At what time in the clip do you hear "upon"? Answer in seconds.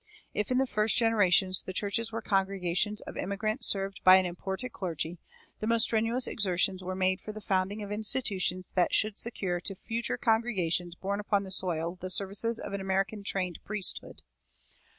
11.19-11.43